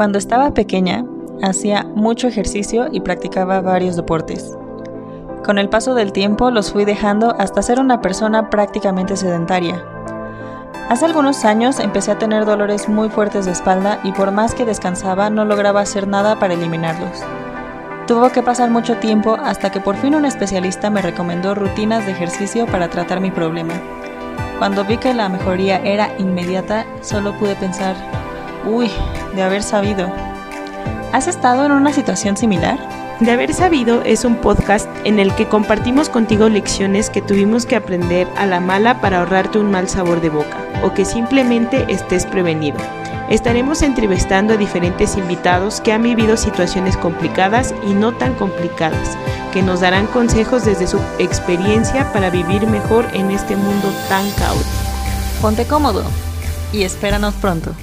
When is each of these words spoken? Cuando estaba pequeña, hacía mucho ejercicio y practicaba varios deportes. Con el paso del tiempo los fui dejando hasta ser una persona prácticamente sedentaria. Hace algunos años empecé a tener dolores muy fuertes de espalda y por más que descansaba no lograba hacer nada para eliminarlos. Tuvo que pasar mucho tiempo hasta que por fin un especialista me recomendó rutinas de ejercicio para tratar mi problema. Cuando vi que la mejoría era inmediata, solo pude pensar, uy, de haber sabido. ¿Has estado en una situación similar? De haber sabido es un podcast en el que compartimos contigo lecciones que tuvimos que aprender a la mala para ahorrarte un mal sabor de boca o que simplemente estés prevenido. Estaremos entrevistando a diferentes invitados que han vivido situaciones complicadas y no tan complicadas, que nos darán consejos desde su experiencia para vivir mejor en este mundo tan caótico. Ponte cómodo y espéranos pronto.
Cuando 0.00 0.16
estaba 0.16 0.54
pequeña, 0.54 1.04
hacía 1.42 1.84
mucho 1.94 2.26
ejercicio 2.26 2.88
y 2.90 3.00
practicaba 3.02 3.60
varios 3.60 3.96
deportes. 3.96 4.56
Con 5.44 5.58
el 5.58 5.68
paso 5.68 5.94
del 5.94 6.12
tiempo 6.12 6.50
los 6.50 6.72
fui 6.72 6.86
dejando 6.86 7.34
hasta 7.38 7.60
ser 7.60 7.78
una 7.78 8.00
persona 8.00 8.48
prácticamente 8.48 9.14
sedentaria. 9.14 9.84
Hace 10.88 11.04
algunos 11.04 11.44
años 11.44 11.78
empecé 11.78 12.12
a 12.12 12.18
tener 12.18 12.46
dolores 12.46 12.88
muy 12.88 13.10
fuertes 13.10 13.44
de 13.44 13.52
espalda 13.52 14.00
y 14.02 14.12
por 14.12 14.30
más 14.32 14.54
que 14.54 14.64
descansaba 14.64 15.28
no 15.28 15.44
lograba 15.44 15.82
hacer 15.82 16.08
nada 16.08 16.38
para 16.38 16.54
eliminarlos. 16.54 17.22
Tuvo 18.06 18.30
que 18.30 18.42
pasar 18.42 18.70
mucho 18.70 18.96
tiempo 18.96 19.36
hasta 19.44 19.70
que 19.70 19.80
por 19.80 19.96
fin 19.96 20.14
un 20.14 20.24
especialista 20.24 20.88
me 20.88 21.02
recomendó 21.02 21.54
rutinas 21.54 22.06
de 22.06 22.12
ejercicio 22.12 22.64
para 22.64 22.88
tratar 22.88 23.20
mi 23.20 23.30
problema. 23.30 23.74
Cuando 24.58 24.82
vi 24.82 24.96
que 24.96 25.12
la 25.12 25.28
mejoría 25.28 25.76
era 25.84 26.08
inmediata, 26.18 26.86
solo 27.02 27.38
pude 27.38 27.54
pensar, 27.54 27.96
uy, 28.64 28.90
de 29.34 29.42
haber 29.42 29.62
sabido. 29.62 30.12
¿Has 31.12 31.26
estado 31.26 31.64
en 31.66 31.72
una 31.72 31.92
situación 31.92 32.36
similar? 32.36 32.78
De 33.20 33.30
haber 33.32 33.52
sabido 33.52 34.02
es 34.02 34.24
un 34.24 34.36
podcast 34.36 34.88
en 35.04 35.18
el 35.18 35.34
que 35.34 35.46
compartimos 35.46 36.08
contigo 36.08 36.48
lecciones 36.48 37.10
que 37.10 37.20
tuvimos 37.20 37.66
que 37.66 37.76
aprender 37.76 38.26
a 38.36 38.46
la 38.46 38.60
mala 38.60 39.00
para 39.02 39.18
ahorrarte 39.18 39.58
un 39.58 39.70
mal 39.70 39.88
sabor 39.88 40.22
de 40.22 40.30
boca 40.30 40.56
o 40.82 40.94
que 40.94 41.04
simplemente 41.04 41.84
estés 41.88 42.24
prevenido. 42.24 42.78
Estaremos 43.28 43.82
entrevistando 43.82 44.54
a 44.54 44.56
diferentes 44.56 45.16
invitados 45.16 45.80
que 45.82 45.92
han 45.92 46.02
vivido 46.02 46.36
situaciones 46.36 46.96
complicadas 46.96 47.74
y 47.86 47.92
no 47.92 48.12
tan 48.12 48.34
complicadas, 48.34 49.16
que 49.52 49.62
nos 49.62 49.80
darán 49.80 50.06
consejos 50.06 50.64
desde 50.64 50.86
su 50.86 50.98
experiencia 51.18 52.10
para 52.12 52.30
vivir 52.30 52.66
mejor 52.66 53.06
en 53.12 53.30
este 53.30 53.54
mundo 53.54 53.92
tan 54.08 54.28
caótico. 54.32 54.70
Ponte 55.42 55.66
cómodo 55.66 56.04
y 56.72 56.84
espéranos 56.84 57.34
pronto. 57.34 57.74